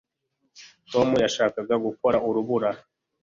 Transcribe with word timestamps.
tom 0.91 1.07
yashakaga 1.23 1.75
gukora 1.85 2.17
urubura 2.27 2.69